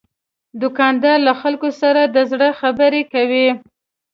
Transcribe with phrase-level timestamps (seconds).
[0.61, 3.47] دوکاندار له خلکو سره د زړه خبرې کوي.